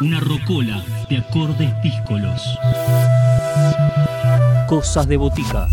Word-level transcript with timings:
Una 0.00 0.18
rocola 0.18 0.84
de 1.08 1.18
acordes 1.18 1.70
díscolos. 1.80 2.58
Cosas 4.66 5.06
de 5.06 5.16
botica. 5.16 5.68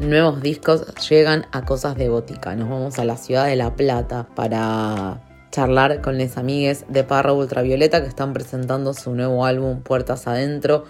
Nuevos 0.00 0.42
discos 0.42 0.92
llegan 1.08 1.46
a 1.52 1.64
Cosas 1.64 1.94
de 1.94 2.08
Botica. 2.08 2.56
Nos 2.56 2.68
vamos 2.68 2.98
a 2.98 3.04
la 3.04 3.16
ciudad 3.16 3.46
de 3.46 3.54
La 3.54 3.76
Plata 3.76 4.26
para 4.34 5.22
charlar 5.52 6.00
con 6.00 6.18
las 6.18 6.36
amigues 6.36 6.84
de 6.88 7.04
Parra 7.04 7.32
Ultravioleta 7.32 8.02
que 8.02 8.08
están 8.08 8.32
presentando 8.32 8.92
su 8.92 9.14
nuevo 9.14 9.46
álbum 9.46 9.82
Puertas 9.82 10.26
Adentro, 10.26 10.84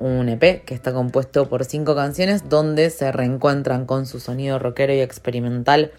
un 0.00 0.30
EP 0.30 0.64
que 0.64 0.74
está 0.74 0.92
compuesto 0.92 1.48
por 1.48 1.64
cinco 1.64 1.94
canciones 1.94 2.48
donde 2.48 2.90
se 2.90 3.12
reencuentran 3.12 3.84
con 3.84 4.06
su 4.06 4.18
sonido 4.18 4.58
rockero 4.58 4.94
y 4.94 5.00
experimental, 5.00 5.92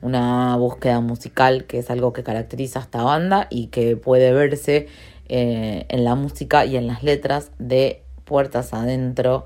una 0.00 0.56
búsqueda 0.56 1.00
musical 1.00 1.64
que 1.64 1.80
es 1.80 1.90
algo 1.90 2.12
que 2.12 2.22
caracteriza 2.22 2.78
a 2.78 2.82
esta 2.82 3.02
banda 3.02 3.48
y 3.50 3.66
que 3.66 3.96
puede 3.96 4.32
verse 4.32 4.86
eh, 5.28 5.84
en 5.88 6.04
la 6.04 6.14
música 6.14 6.64
y 6.64 6.76
en 6.76 6.86
las 6.86 7.02
letras 7.02 7.50
de 7.58 8.04
Puertas 8.24 8.72
Adentro. 8.72 9.44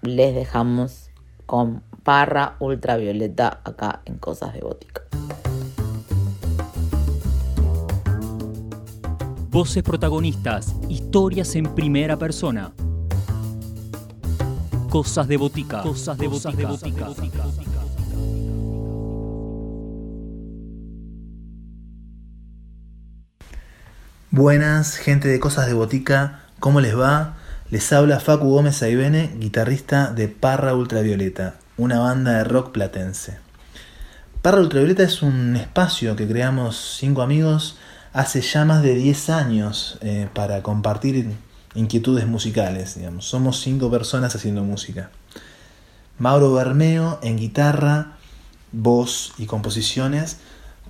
Les 0.00 0.34
dejamos 0.34 1.10
con 1.44 1.82
Parra 2.02 2.56
Ultravioleta 2.58 3.60
acá 3.62 4.00
en 4.06 4.16
Cosas 4.16 4.54
de 4.54 4.60
Botica. 4.62 5.02
Voces 9.50 9.82
protagonistas, 9.82 10.74
historias 10.88 11.54
en 11.56 11.74
primera 11.74 12.16
persona. 12.16 12.72
Cosas 14.92 15.26
de 15.26 15.38
botica. 15.38 15.80
Cosas 15.80 16.18
de 16.18 16.28
botica. 16.28 16.68
Buenas, 24.30 24.96
gente 24.98 25.28
de 25.28 25.40
Cosas 25.40 25.66
de 25.66 25.72
Botica, 25.72 26.40
¿cómo 26.60 26.82
les 26.82 26.94
va? 26.94 27.36
Les 27.70 27.90
habla 27.94 28.20
Facu 28.20 28.50
Gómez 28.50 28.82
Aibene, 28.82 29.34
guitarrista 29.38 30.12
de 30.12 30.28
Parra 30.28 30.74
Ultravioleta, 30.74 31.54
una 31.78 31.98
banda 31.98 32.32
de 32.32 32.44
rock 32.44 32.72
platense. 32.72 33.38
Parra 34.42 34.60
Ultravioleta 34.60 35.04
es 35.04 35.22
un 35.22 35.56
espacio 35.56 36.16
que 36.16 36.28
creamos 36.28 36.98
cinco 36.98 37.22
amigos 37.22 37.78
hace 38.12 38.42
ya 38.42 38.66
más 38.66 38.82
de 38.82 38.94
10 38.94 39.30
años 39.30 39.96
eh, 40.02 40.28
para 40.34 40.62
compartir 40.62 41.34
inquietudes 41.74 42.26
musicales. 42.26 42.96
Digamos. 42.96 43.26
Somos 43.26 43.60
cinco 43.60 43.90
personas 43.90 44.34
haciendo 44.34 44.62
música. 44.62 45.10
Mauro 46.18 46.52
Bermeo 46.52 47.18
en 47.22 47.36
guitarra, 47.36 48.16
voz 48.72 49.32
y 49.38 49.46
composiciones. 49.46 50.38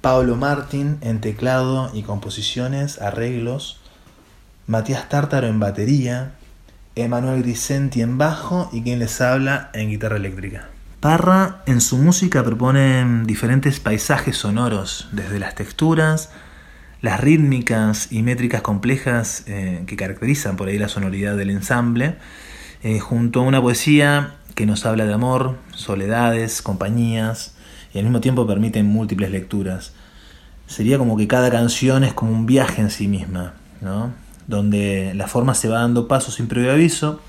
Pablo 0.01 0.37
Martín 0.37 0.99
en 1.01 1.21
teclado 1.21 1.91
y 1.95 2.03
composiciones, 2.03 3.01
arreglos. 3.01 3.79
Matías 4.67 5.09
Tártaro 5.09 5.47
en 5.47 5.61
batería. 5.61 6.35
Emanuel 6.95 7.43
Grisenti 7.43 8.03
en 8.03 8.19
bajo 8.19 8.69
y 8.73 8.83
quien 8.83 8.99
les 8.99 9.21
habla 9.21 9.71
en 9.73 9.89
guitarra 9.89 10.17
eléctrica. 10.17 10.69
Parra 11.01 11.63
en 11.67 11.81
su 11.81 11.97
música 11.97 12.45
propone 12.45 13.25
diferentes 13.25 13.81
paisajes 13.81 14.37
sonoros, 14.37 15.09
desde 15.11 15.41
las 15.41 15.55
texturas, 15.55 16.31
las 17.03 17.21
rítmicas 17.21 18.13
y 18.13 18.23
métricas 18.23 18.63
complejas 18.63 19.43
eh, 19.49 19.83
que 19.87 19.97
caracterizan 19.97 20.57
por 20.57 20.69
ahí 20.69 20.79
la 20.79 20.89
sonoridad 20.89 21.37
del 21.37 21.51
ensamble, 21.51 22.17
eh, 22.83 23.01
junto 23.01 23.41
a 23.41 23.43
una 23.43 23.61
poesía 23.61 24.37
que 24.55 24.67
nos 24.67 24.87
habla 24.87 25.05
de 25.05 25.13
amor, 25.13 25.57
soledades, 25.75 26.63
compañías, 26.63 27.57
y 27.93 27.99
al 27.99 28.05
mismo 28.05 28.21
tiempo 28.21 28.47
permite 28.47 28.83
múltiples 28.83 29.31
lecturas. 29.31 29.93
Sería 30.67 30.97
como 30.97 31.17
que 31.17 31.27
cada 31.27 31.51
canción 31.51 32.05
es 32.05 32.15
como 32.15 32.33
un 32.33 32.47
viaje 32.47 32.81
en 32.81 32.91
sí 32.91 33.09
misma, 33.09 33.55
¿no? 33.81 34.13
donde 34.47 35.13
la 35.15 35.27
forma 35.27 35.55
se 35.55 35.69
va 35.69 35.81
dando 35.81 36.09
pasos 36.09 36.35
sin 36.35 36.47
previo 36.49 36.73
aviso 36.73 37.21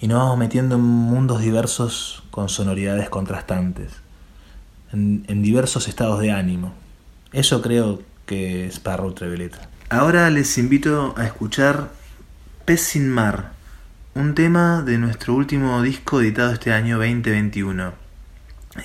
y 0.00 0.08
nos 0.08 0.18
vamos 0.18 0.38
metiendo 0.38 0.76
en 0.76 0.82
mundos 0.82 1.40
diversos 1.40 2.22
con 2.30 2.48
sonoridades 2.48 3.08
contrastantes, 3.08 3.92
en, 4.92 5.24
en 5.28 5.42
diversos 5.42 5.88
estados 5.88 6.20
de 6.20 6.32
ánimo. 6.32 6.72
Eso 7.32 7.62
creo 7.62 8.02
que 8.26 8.66
es 8.66 8.80
para 8.80 9.02
Ultravioleta. 9.02 9.68
Ahora 9.90 10.30
les 10.30 10.56
invito 10.58 11.14
a 11.16 11.24
escuchar 11.26 11.90
Pez 12.64 12.80
sin 12.80 13.10
mar, 13.10 13.52
un 14.14 14.34
tema 14.34 14.82
de 14.82 14.96
nuestro 14.96 15.34
último 15.34 15.82
disco 15.82 16.20
editado 16.20 16.52
este 16.52 16.72
año 16.72 16.96
2021. 16.96 17.92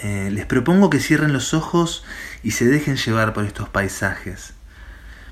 Eh, 0.03 0.29
les 0.31 0.45
propongo 0.45 0.89
que 0.89 0.99
cierren 0.99 1.33
los 1.33 1.53
ojos 1.53 2.03
y 2.43 2.51
se 2.51 2.65
dejen 2.65 2.97
llevar 2.97 3.33
por 3.33 3.45
estos 3.45 3.69
paisajes. 3.69 4.53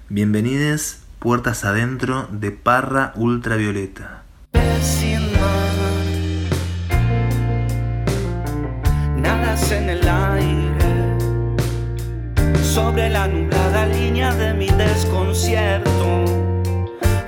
Bienvenidos, 0.09 0.99
puertas 1.19 1.65
adentro 1.65 2.27
de 2.31 2.51
Parra 2.51 3.11
Ultravioleta. 3.15 4.23
Pez 4.51 4.85
sin 4.85 5.31
mar, 5.33 5.75
nadas 9.17 9.71
en 9.71 9.89
el 9.89 10.07
aire 10.07 11.17
sobre 12.61 13.09
la 13.09 13.27
nublada 13.27 13.56
línea 13.87 14.33
de 14.33 14.53
mi 14.53 14.67
desconcierto. 14.69 16.25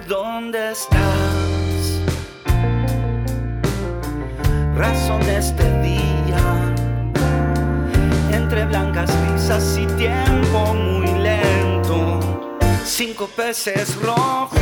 ¿Dónde 0.08 0.72
estás? 0.72 1.00
Razón 4.76 5.22
de 5.22 5.38
este 5.38 5.82
día, 5.82 6.42
entre 8.32 8.66
blancas 8.66 9.10
risas 9.32 9.78
y 9.78 9.86
tiempo 9.98 10.74
muy 10.74 11.12
lento. 11.20 12.20
Cinco 12.86 13.28
peces 13.36 13.96
rojos, 14.02 14.60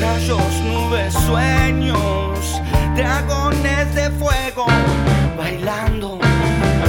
rayos, 0.00 0.52
nubes, 0.66 1.14
sueños, 1.14 2.62
dragones 2.94 3.94
de 3.94 4.10
fuego, 4.10 4.66
bailando, 5.36 6.18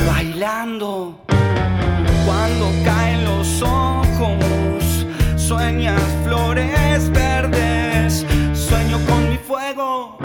bailando 0.07 1.28
cuando 2.29 2.71
caen 2.85 3.25
los 3.25 3.63
ojos, 3.63 5.07
sueñas 5.35 5.99
flores 6.23 7.09
verdes, 7.09 8.23
sueño 8.53 8.99
con 9.07 9.29
mi 9.31 9.37
fuego, 9.37 10.19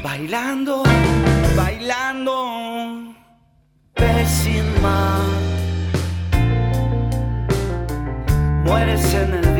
bailando, 0.00 0.84
bailando, 1.56 3.16
pésima. 3.94 5.18
Mueres 8.64 9.12
en 9.14 9.34
el 9.34 9.53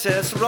Cinco 0.00 0.12
peces 0.12 0.47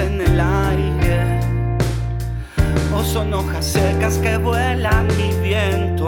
en 0.00 0.20
el 0.20 0.40
aire 0.40 1.40
o 2.94 3.02
son 3.04 3.32
hojas 3.34 3.64
secas 3.64 4.18
que 4.18 4.36
vuelan 4.38 5.06
y 5.18 5.32
viento. 5.42 6.06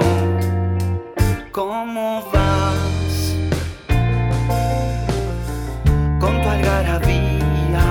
¿Cómo 1.51 2.23
vas 2.33 3.37
con 6.19 6.41
tu 6.43 6.49
algarabía? 6.49 7.85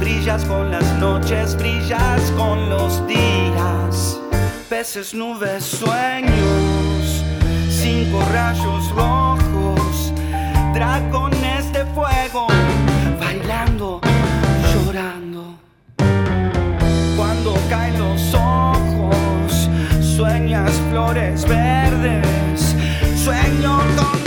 Brillas 0.00 0.44
con 0.44 0.70
las 0.70 0.84
noches, 0.98 1.56
brillas 1.56 2.20
con 2.36 2.68
los 2.68 3.06
días. 3.06 4.20
Peces, 4.68 5.14
nubes, 5.14 5.64
sueños, 5.64 7.24
cinco 7.70 8.22
rayos 8.32 8.90
rojos, 8.90 10.12
dragones 10.74 11.72
de 11.72 11.84
fuego, 11.86 12.46
caen 17.70 17.96
los 17.98 18.34
ojos, 18.34 19.70
sueñas 20.00 20.72
flores 20.90 21.46
verdes, 21.46 22.74
sueño 23.14 23.78
con 23.96 24.19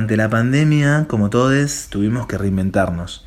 Durante 0.00 0.16
la 0.16 0.30
pandemia, 0.30 1.04
como 1.08 1.28
todos, 1.28 1.88
tuvimos 1.90 2.26
que 2.26 2.38
reinventarnos. 2.38 3.26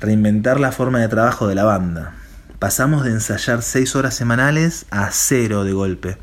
Reinventar 0.00 0.58
la 0.58 0.72
forma 0.72 1.00
de 1.00 1.08
trabajo 1.08 1.46
de 1.48 1.54
la 1.54 1.64
banda. 1.64 2.14
Pasamos 2.58 3.04
de 3.04 3.10
ensayar 3.10 3.60
6 3.60 3.94
horas 3.94 4.14
semanales 4.14 4.86
a 4.90 5.10
cero 5.10 5.64
de 5.64 5.74
golpe. 5.74 6.16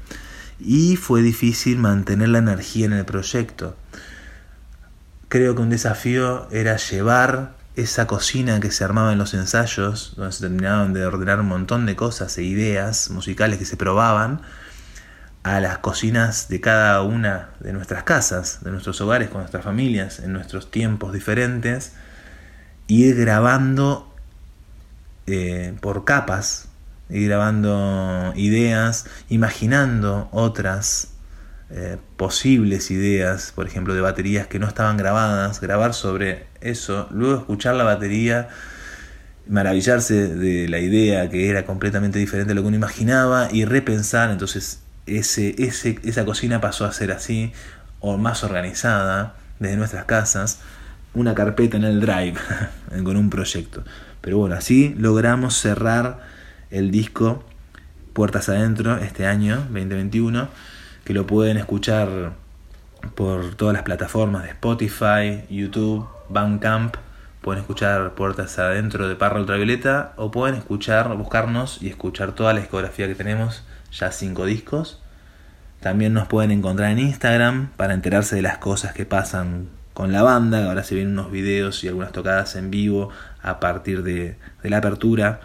Y 0.59 0.95
fue 0.95 1.21
difícil 1.21 1.77
mantener 1.77 2.29
la 2.29 2.39
energía 2.39 2.87
en 2.87 2.93
el 2.93 3.05
proyecto. 3.05 3.77
Creo 5.29 5.53
que 5.53 5.61
un 5.61 5.69
desafío 5.69 6.47
era 6.49 6.77
llevar 6.77 7.53
esa 7.75 8.07
cocina 8.07 8.59
que 8.59 8.71
se 8.71 8.83
armaba 8.83 9.11
en 9.11 9.19
los 9.19 9.35
ensayos, 9.35 10.13
donde 10.17 10.31
se 10.31 10.41
terminaban 10.41 10.93
de 10.93 11.05
ordenar 11.05 11.41
un 11.41 11.47
montón 11.47 11.85
de 11.85 11.95
cosas 11.95 12.35
e 12.39 12.43
ideas 12.43 13.11
musicales 13.11 13.59
que 13.59 13.65
se 13.65 13.77
probaban, 13.77 14.41
a 15.45 15.59
las 15.59 15.77
cocinas 15.77 16.49
de 16.49 16.59
cada 16.59 17.03
una 17.03 17.51
de 17.59 17.71
nuestras 17.71 18.01
casas, 18.01 18.63
de 18.63 18.71
nuestros 18.71 18.99
hogares, 19.01 19.29
con 19.29 19.41
nuestras 19.41 19.63
familias, 19.63 20.17
en 20.17 20.33
nuestros 20.33 20.71
tiempos 20.71 21.13
diferentes, 21.13 21.93
ir 22.87 23.15
grabando 23.15 24.11
eh, 25.27 25.75
por 25.81 26.03
capas, 26.03 26.67
ir 27.11 27.27
grabando 27.27 28.33
ideas, 28.35 29.05
imaginando 29.29 30.29
otras 30.31 31.09
eh, 31.69 31.97
posibles 32.17 32.89
ideas, 32.89 33.51
por 33.53 33.67
ejemplo, 33.67 33.93
de 33.93 34.01
baterías 34.01 34.47
que 34.47 34.57
no 34.57 34.67
estaban 34.67 34.97
grabadas, 34.97 35.61
grabar 35.61 35.93
sobre 35.93 36.47
eso, 36.59 37.07
luego 37.11 37.35
escuchar 37.35 37.75
la 37.75 37.83
batería, 37.83 38.47
maravillarse 39.47 40.27
de 40.27 40.67
la 40.69 40.79
idea 40.79 41.29
que 41.29 41.51
era 41.51 41.67
completamente 41.67 42.17
diferente 42.17 42.53
a 42.53 42.55
lo 42.55 42.63
que 42.63 42.69
uno 42.69 42.77
imaginaba 42.77 43.49
y 43.51 43.65
repensar, 43.65 44.31
entonces 44.31 44.79
ese, 45.05 45.55
ese, 45.57 45.99
esa 46.03 46.25
cocina 46.25 46.61
pasó 46.61 46.85
a 46.85 46.93
ser 46.93 47.11
así, 47.11 47.51
o 47.99 48.17
más 48.17 48.43
organizada, 48.43 49.35
desde 49.59 49.77
nuestras 49.77 50.05
casas, 50.05 50.59
una 51.13 51.33
carpeta 51.33 51.77
en 51.77 51.83
el 51.83 52.01
drive, 52.01 52.35
con 53.03 53.17
un 53.17 53.29
proyecto. 53.29 53.83
Pero 54.21 54.37
bueno, 54.37 54.55
así 54.55 54.95
logramos 54.97 55.55
cerrar 55.55 56.19
el 56.71 56.91
disco 56.91 57.43
Puertas 58.13 58.49
Adentro 58.49 58.97
este 58.97 59.27
año, 59.27 59.57
2021, 59.71 60.49
que 61.03 61.13
lo 61.13 61.27
pueden 61.27 61.57
escuchar 61.57 62.33
por 63.13 63.55
todas 63.55 63.73
las 63.73 63.83
plataformas 63.83 64.43
de 64.43 64.49
Spotify, 64.49 65.43
YouTube, 65.49 66.07
Bandcamp. 66.29 66.95
Pueden 67.41 67.61
escuchar 67.61 68.15
Puertas 68.15 68.57
Adentro 68.57 69.07
de 69.07 69.15
Parra 69.15 69.39
Ultravioleta 69.39 70.13
o 70.15 70.31
pueden 70.31 70.55
escuchar, 70.55 71.13
buscarnos 71.15 71.81
y 71.81 71.89
escuchar 71.89 72.31
toda 72.31 72.53
la 72.53 72.61
discografía 72.61 73.07
que 73.07 73.15
tenemos 73.15 73.63
ya 73.91 74.11
cinco 74.11 74.45
discos. 74.45 75.01
También 75.79 76.13
nos 76.13 76.27
pueden 76.27 76.51
encontrar 76.51 76.91
en 76.91 76.99
Instagram 76.99 77.69
para 77.77 77.93
enterarse 77.93 78.35
de 78.35 78.41
las 78.41 78.57
cosas 78.57 78.93
que 78.93 79.05
pasan 79.05 79.69
con 79.93 80.11
la 80.11 80.23
banda. 80.23 80.67
Ahora 80.67 80.83
se 80.83 80.95
vienen 80.95 81.13
unos 81.13 81.31
videos 81.31 81.83
y 81.83 81.87
algunas 81.87 82.11
tocadas 82.11 82.55
en 82.55 82.71
vivo 82.71 83.09
a 83.41 83.59
partir 83.59 84.03
de, 84.03 84.37
la 84.63 84.77
apertura. 84.77 85.41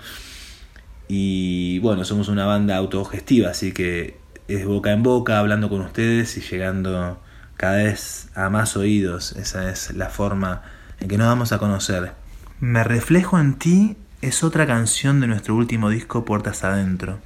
Y 1.08 1.78
bueno, 1.80 2.04
somos 2.04 2.28
una 2.28 2.46
banda 2.46 2.76
autogestiva, 2.76 3.50
así 3.50 3.72
que 3.72 4.18
es 4.48 4.64
boca 4.64 4.92
en 4.92 5.02
boca, 5.02 5.38
hablando 5.38 5.68
con 5.68 5.80
ustedes 5.80 6.36
y 6.36 6.40
llegando 6.40 7.20
cada 7.56 7.76
vez 7.78 8.28
a 8.34 8.48
más 8.48 8.76
oídos. 8.76 9.32
Esa 9.32 9.70
es 9.70 9.94
la 9.94 10.08
forma 10.08 10.62
en 11.00 11.08
que 11.08 11.18
nos 11.18 11.26
vamos 11.26 11.52
a 11.52 11.58
conocer. 11.58 12.12
Me 12.60 12.84
reflejo 12.84 13.38
en 13.38 13.54
ti 13.54 13.96
es 14.22 14.44
otra 14.44 14.66
canción 14.66 15.20
de 15.20 15.26
nuestro 15.26 15.54
último 15.56 15.88
disco 15.88 16.26
Puertas 16.26 16.62
Adentro. 16.62 17.20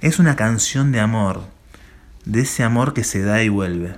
Es 0.00 0.18
una 0.18 0.34
canción 0.34 0.92
de 0.92 1.00
amor, 1.00 1.42
de 2.24 2.40
ese 2.40 2.62
amor 2.62 2.94
que 2.94 3.04
se 3.04 3.20
da 3.20 3.42
y 3.42 3.50
vuelve. 3.50 3.96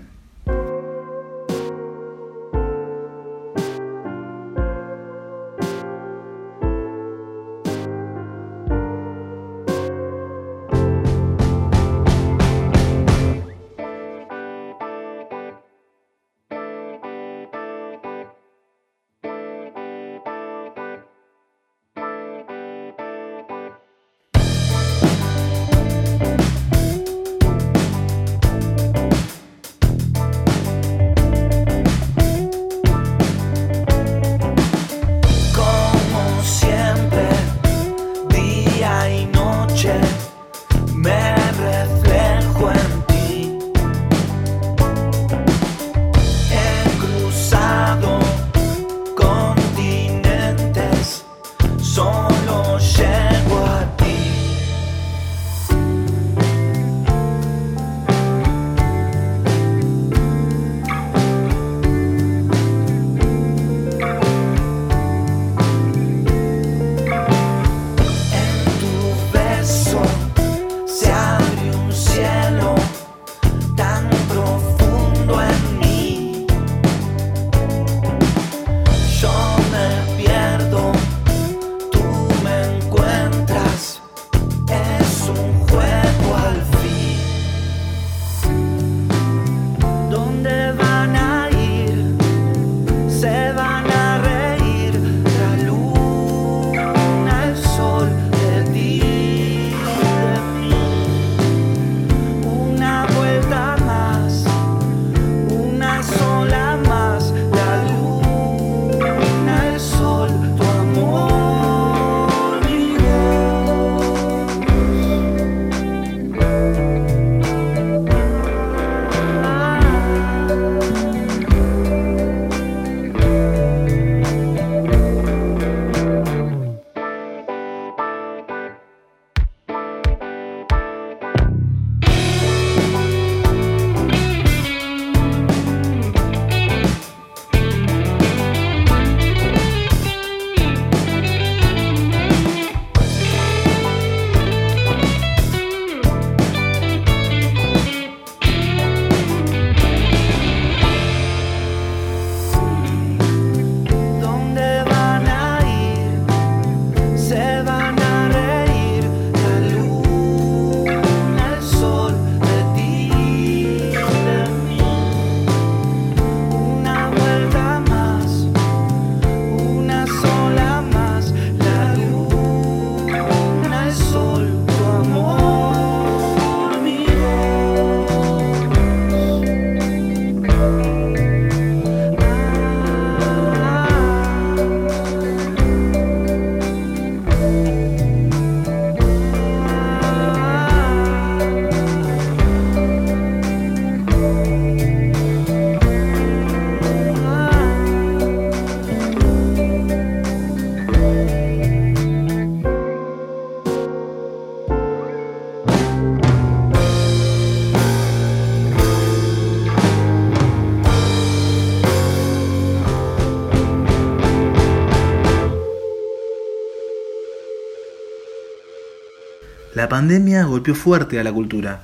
La 219.83 219.89
pandemia 219.89 220.45
golpeó 220.45 220.77
fuerte 220.77 221.19
a 221.19 221.25
la 221.25 221.33
cultura, 221.33 221.83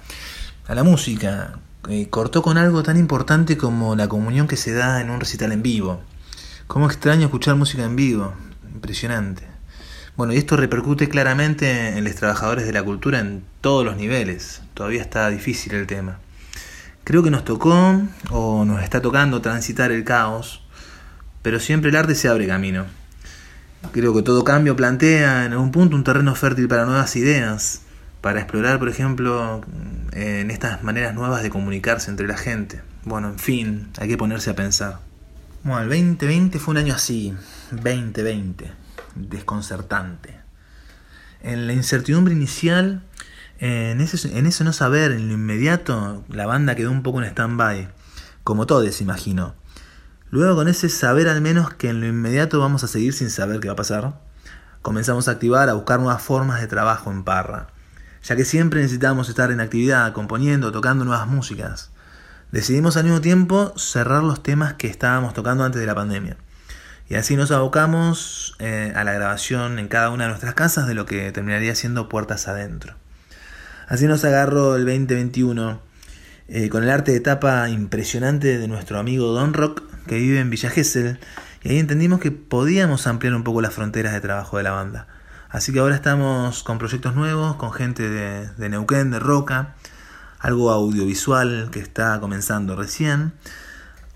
a 0.69 0.75
la 0.77 0.85
música, 0.85 1.59
eh, 1.89 2.07
cortó 2.09 2.43
con 2.43 2.57
algo 2.57 2.85
tan 2.85 2.97
importante 2.97 3.57
como 3.57 3.97
la 3.97 4.07
comunión 4.07 4.47
que 4.47 4.55
se 4.55 4.73
da 4.73 5.01
en 5.01 5.11
un 5.11 5.19
recital 5.19 5.51
en 5.51 5.65
vivo. 5.65 6.01
Cómo 6.69 6.87
extraño 6.87 7.25
escuchar 7.25 7.57
música 7.57 7.83
en 7.83 7.97
vivo, 7.97 8.35
impresionante. 8.73 9.43
Bueno, 10.17 10.33
y 10.33 10.37
esto 10.37 10.57
repercute 10.57 11.09
claramente 11.09 11.99
en 11.99 12.05
los 12.05 12.15
trabajadores 12.15 12.67
de 12.67 12.73
la 12.73 12.85
cultura 12.85 13.19
en 13.19 13.43
todos 13.61 13.85
los 13.85 13.97
niveles. 13.97 14.63
Todavía 14.75 15.03
está 15.03 15.29
difícil 15.29 15.75
el 15.75 15.89
tema. 15.89 16.21
Creo 17.03 17.25
que 17.25 17.33
nos 17.33 17.45
tocó 17.45 18.01
o 18.31 18.65
nos 18.65 18.81
está 18.85 19.03
tocando 19.03 19.41
transitar 19.41 19.91
el 19.91 20.05
caos, 20.05 20.63
pero 21.43 21.59
siempre 21.59 21.91
el 21.91 21.97
arte 21.97 22.15
se 22.15 22.29
abre 22.29 22.47
camino. 22.47 22.85
Creo 23.91 24.15
que 24.15 24.23
todo 24.23 24.45
cambio 24.45 24.77
plantea 24.77 25.47
en 25.47 25.53
algún 25.53 25.73
punto 25.73 25.97
un 25.97 26.05
terreno 26.05 26.37
fértil 26.37 26.69
para 26.69 26.87
nuevas 26.87 27.17
ideas, 27.17 27.83
para 28.21 28.41
explorar, 28.41 28.79
por 28.79 28.89
ejemplo, 28.89 29.63
en 30.13 30.51
estas 30.51 30.83
maneras 30.83 31.15
nuevas 31.15 31.43
de 31.43 31.51
comunicarse 31.51 32.11
entre 32.11 32.27
la 32.27 32.37
gente. 32.37 32.83
Bueno, 33.05 33.29
en 33.29 33.39
fin, 33.39 33.89
hay 33.99 34.09
que 34.09 34.17
ponerse 34.17 34.51
a 34.51 34.57
pensar. 34.57 34.99
Bueno, 35.63 35.83
el 35.83 35.89
2020 35.89 36.59
fue 36.59 36.73
un 36.73 36.79
año 36.79 36.95
así, 36.95 37.35
2020, 37.71 38.71
desconcertante. 39.15 40.37
En 41.43 41.67
la 41.67 41.73
incertidumbre 41.73 42.35
inicial, 42.35 43.03
en 43.59 44.01
ese, 44.01 44.37
en 44.37 44.45
no 44.45 44.73
saber, 44.73 45.13
en 45.13 45.29
lo 45.29 45.35
inmediato, 45.35 46.25
la 46.29 46.47
banda 46.47 46.75
quedó 46.75 46.91
un 46.91 47.03
poco 47.03 47.23
en 47.23 47.29
stand-by, 47.29 47.89
como 48.43 48.67
todos, 48.67 49.01
imagino. 49.01 49.55
Luego 50.31 50.57
con 50.57 50.69
ese 50.69 50.89
saber 50.89 51.29
al 51.29 51.41
menos 51.41 51.73
que 51.75 51.89
en 51.89 52.01
lo 52.01 52.07
inmediato 52.07 52.61
vamos 52.61 52.85
a 52.85 52.89
seguir 52.89 53.15
sin 53.15 53.31
saber 53.31 53.61
qué 53.61 53.69
va 53.69 53.75
a 53.75 53.77
pasar, 53.77 54.21
comenzamos 54.83 55.29
a 55.29 55.33
activar, 55.33 55.69
a 55.69 55.75
buscar 55.75 56.01
nuevas 56.01 56.23
formas 56.23 56.61
de 56.61 56.67
trabajo 56.67 57.11
en 57.11 57.25
Parra 57.25 57.69
ya 58.29 58.37
que 58.37 58.45
siempre 58.45 58.83
necesitábamos 58.83 59.31
estar 59.31 59.51
en 59.51 59.61
actividad, 59.61 60.13
componiendo, 60.13 60.71
tocando 60.71 61.07
nuevas 61.07 61.27
músicas. 61.27 61.91
Decidimos 62.53 62.99
al 62.99 63.05
mismo 63.05 63.23
tiempo 63.23 63.73
cerrar 63.79 64.23
los 64.23 64.43
temas 64.43 64.75
que 64.75 64.87
estábamos 64.87 65.33
tocando 65.33 65.65
antes 65.65 65.81
de 65.81 65.87
la 65.87 65.95
pandemia. 65.95 66.37
Y 67.09 67.15
así 67.15 67.37
nos 67.37 67.51
abocamos 67.53 68.55
eh, 68.59 68.93
a 68.95 69.03
la 69.05 69.15
grabación 69.15 69.79
en 69.79 69.89
cada 69.89 70.11
una 70.11 70.25
de 70.25 70.29
nuestras 70.29 70.53
casas 70.53 70.87
de 70.87 70.93
lo 70.93 71.07
que 71.07 71.33
terminaría 71.33 71.75
siendo 71.75 72.11
Puertas 72.11 72.49
Adentro. 72.49 72.97
Así 73.87 74.07
nos 74.07 74.23
agarró 74.27 74.77
el 74.77 74.85
2021 74.85 75.81
eh, 76.49 76.69
con 76.69 76.85
el 76.85 76.91
arte 76.91 77.13
de 77.13 77.21
tapa 77.21 77.71
impresionante 77.71 78.59
de 78.59 78.69
nuestro 78.69 78.99
amigo 78.99 79.29
Don 79.29 79.55
Rock 79.55 79.85
que 80.07 80.19
vive 80.19 80.41
en 80.41 80.51
Villa 80.51 80.69
Gesell 80.69 81.19
y 81.63 81.71
ahí 81.71 81.79
entendimos 81.79 82.21
que 82.21 82.31
podíamos 82.31 83.07
ampliar 83.07 83.35
un 83.35 83.43
poco 83.43 83.63
las 83.63 83.73
fronteras 83.73 84.13
de 84.13 84.21
trabajo 84.21 84.59
de 84.59 84.65
la 84.65 84.73
banda. 84.73 85.07
Así 85.51 85.73
que 85.73 85.79
ahora 85.79 85.95
estamos 85.95 86.63
con 86.63 86.79
proyectos 86.79 87.15
nuevos, 87.15 87.57
con 87.57 87.73
gente 87.73 88.11
de, 88.11 88.69
Neuquén, 88.69 89.11
de 89.11 89.19
Roca, 89.19 89.75
algo 90.39 90.71
audiovisual 90.71 91.71
que 91.73 91.81
está 91.81 92.21
comenzando 92.21 92.77
recién. 92.77 93.33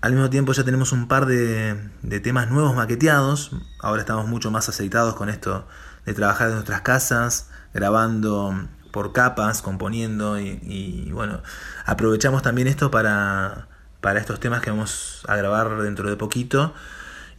Al 0.01 0.11
mismo 0.11 0.29
tiempo 0.29 0.53
ya 0.53 0.63
tenemos 0.63 0.91
un 0.91 1.07
par 1.07 1.25
de, 1.25 1.75
temas 2.21 2.51
nuevos 2.51 2.75
maqueteados. 2.75 3.51
Ahora 3.79 4.01
estamos 4.01 4.27
mucho 4.27 4.51
más 4.51 4.69
aceitados 4.69 5.15
con 5.15 5.29
esto 5.29 5.67
de 6.05 6.13
trabajar 6.13 6.49
en 6.49 6.55
nuestras 6.55 6.81
casas, 6.81 7.49
grabando 7.73 8.67
por 8.91 9.11
capas, 9.11 9.63
componiendo 9.63 10.39
y, 10.39 11.09
bueno, 11.13 11.41
aprovechamos 11.87 12.43
también 12.43 12.67
esto 12.67 12.91
para, 12.91 13.69
para 14.01 14.19
estos 14.19 14.39
temas 14.39 14.61
que 14.61 14.69
vamos 14.69 15.23
a 15.27 15.35
grabar 15.35 15.81
dentro 15.81 16.11
de 16.11 16.15
poquito, 16.15 16.75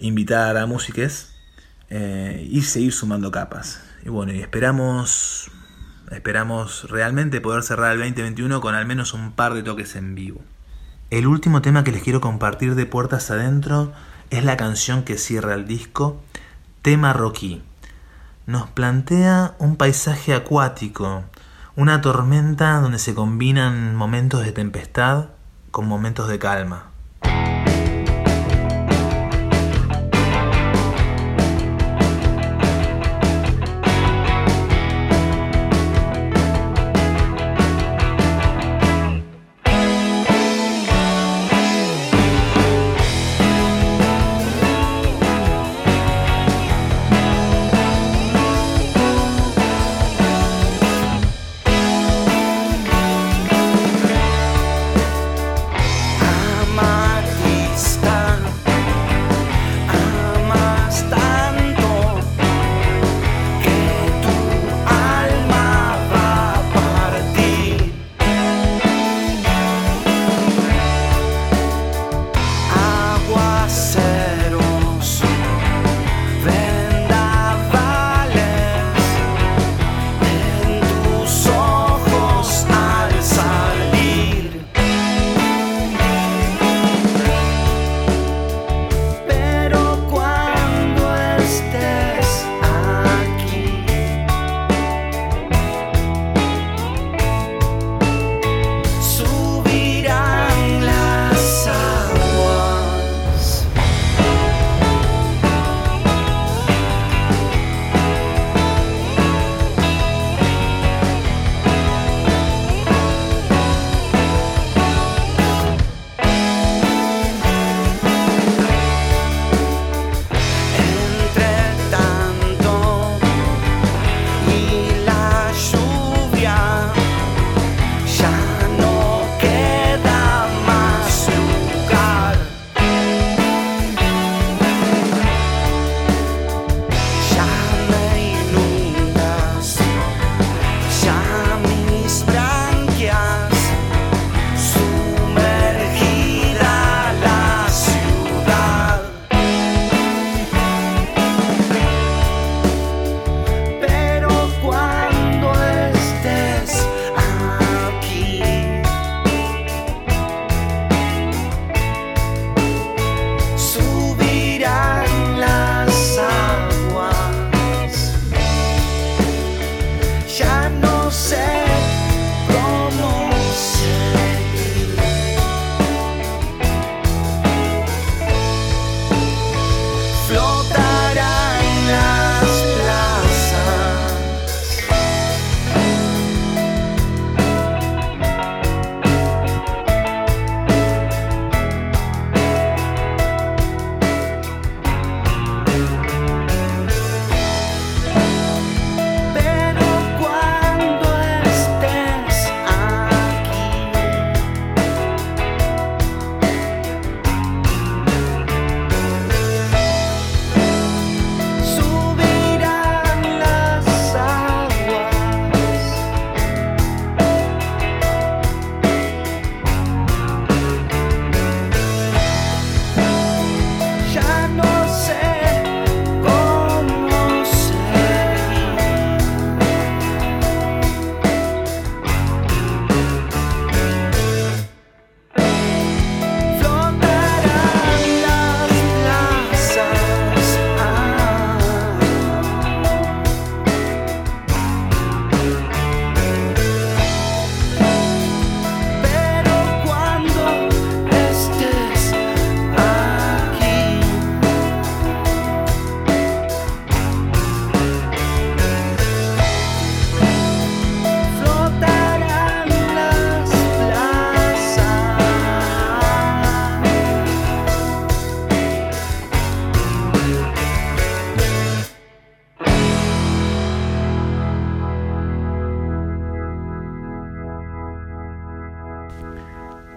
invitar 0.01 0.57
a 0.57 0.67
músiques 0.67 1.34
eh, 1.91 2.47
y 2.51 2.63
seguir 2.63 2.93
sumando 2.93 3.31
capas. 3.31 3.81
Y 4.05 4.09
bueno, 4.09 4.33
y 4.33 4.41
esperamos, 4.41 5.51
esperamos 6.11 6.91
realmente 6.91 7.41
poder 7.41 7.63
cerrar 7.63 7.93
el 7.93 7.99
2021 7.99 8.61
con 8.61 8.75
al 8.75 8.87
menos 8.87 9.15
un 9.15 9.33
par 9.33 9.55
de 9.55 9.63
toques 9.63 9.97
en 9.97 10.15
vivo. 10.15 10.41
El 11.11 11.27
último 11.27 11.63
tema 11.63 11.85
que 11.85 11.93
les 11.93 12.03
quiero 12.03 12.21
compartir 12.21 12.75
de 12.75 12.87
Puertas 12.87 13.31
Adentro 13.31 13.93
es 14.31 14.45
la 14.45 14.57
canción 14.57 15.05
que 15.05 15.19
cierra 15.19 15.55
el 15.55 15.67
disco, 15.67 16.21
Tema 16.83 17.13
Rocky. 17.13 17.63
Nos 18.47 18.69
plantea 18.71 19.55
un 19.59 19.77
paisaje 19.77 20.35
acuático, 20.35 21.25
una 21.77 22.01
tormenta 22.01 22.81
donde 22.81 22.99
se 22.99 23.15
combinan 23.15 23.95
momentos 23.95 24.45
de 24.45 24.53
tempestad 24.53 25.27
con 25.71 25.87
momentos 25.87 26.29
de 26.29 26.39
calma. 26.39 26.94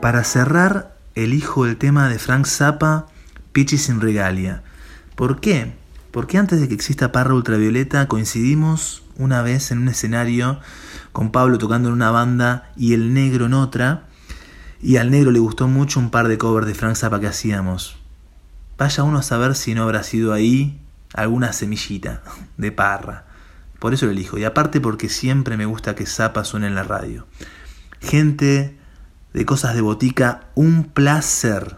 Para 0.02 0.24
cerrar, 0.24 0.96
elijo 1.16 1.66
el 1.66 1.78
tema 1.78 2.08
de 2.08 2.20
Frank 2.20 2.46
Zappa, 2.46 3.08
Pichi 3.52 3.80
sin 3.80 4.00
regalia. 4.00 4.62
¿Por 5.16 5.40
qué? 5.40 5.74
Porque 6.12 6.38
antes 6.38 6.62
de 6.62 6.68
que 6.68 6.76
exista 6.76 7.12
Parra 7.12 7.34
Ultravioleta 7.34 8.08
coincidimos 8.08 9.04
una 9.18 9.42
vez 9.42 9.72
en 9.72 9.80
un 9.80 9.88
escenario 9.88 10.60
con 11.12 11.32
Pablo 11.32 11.58
tocando 11.58 11.90
en 11.90 11.96
una 11.96 12.12
banda 12.12 12.72
y 12.78 12.94
el 12.94 13.14
negro 13.16 13.48
en 13.48 13.56
otra. 13.56 14.04
Y 14.80 14.98
al 14.98 15.10
negro 15.10 15.32
le 15.32 15.40
gustó 15.40 15.68
mucho 15.68 16.00
un 16.00 16.12
par 16.12 16.28
de 16.28 16.38
covers 16.38 16.68
de 16.68 16.76
Frank 16.76 16.96
Zappa 16.96 17.20
que 17.20 17.28
hacíamos. 17.28 17.98
Vaya 18.78 19.02
uno 19.02 19.18
a 19.18 19.24
saber 19.24 19.56
si 19.56 19.74
no 19.74 19.82
habrá 19.82 20.04
sido 20.04 20.32
ahí 20.32 20.80
alguna 21.16 21.54
semillita 21.54 22.22
de 22.58 22.72
parra. 22.72 23.26
Por 23.80 23.96
eso 23.96 24.06
lo 24.06 24.12
elijo. 24.12 24.38
Y 24.38 24.44
aparte 24.44 24.80
porque 24.80 25.10
siempre 25.10 25.58
me 25.58 25.66
gusta 25.66 25.96
que 25.96 26.06
Zappa 26.06 26.44
suene 26.44 26.68
en 26.68 26.76
la 26.76 26.84
radio. 26.84 27.26
Gente 28.00 28.78
de 29.34 29.46
cosas 29.46 29.76
de 29.76 29.82
botica, 29.82 30.50
un 30.56 30.84
placer. 30.84 31.78